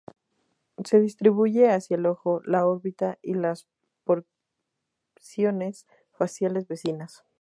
Se 0.83 0.99
distribuye 0.99 1.69
hacia 1.69 1.95
el 1.95 2.07
ojo, 2.07 2.41
la 2.43 2.65
órbita 2.65 3.19
y 3.21 3.35
las 3.35 3.67
porciones 4.03 5.85
faciales 6.11 6.67
vecinas. 6.67 7.23